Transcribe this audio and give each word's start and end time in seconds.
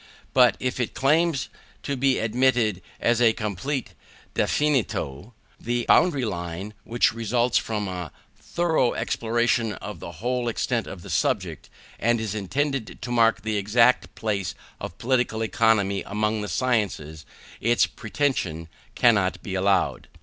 But 0.33 0.57
if 0.59 0.79
it 0.79 0.95
claims 0.95 1.47
to 1.83 1.95
be 1.95 2.17
admitted 2.17 2.81
as 2.99 3.19
that 3.19 3.37
complete 3.37 3.89
definitio 4.33 5.25
or 5.27 5.85
boundary 5.85 6.25
line, 6.25 6.73
which 6.83 7.13
results 7.13 7.59
from 7.59 7.87
a 7.87 8.11
thorough 8.35 8.93
exploring 8.93 9.73
of 9.73 9.99
the 9.99 10.13
whole 10.13 10.47
extent 10.47 10.87
of 10.87 11.03
the 11.03 11.11
subject, 11.11 11.69
and 11.99 12.19
is 12.19 12.33
intended 12.33 12.97
to 12.99 13.11
mark 13.11 13.43
the 13.43 13.57
exact 13.57 14.15
place 14.15 14.55
of 14.79 14.97
Political 14.97 15.43
Economy 15.43 16.01
among 16.07 16.41
the 16.41 16.47
sciences, 16.47 17.23
its 17.59 17.85
pretension 17.85 18.69
cannot 18.95 19.43
be 19.43 19.53
allowed. 19.53 20.07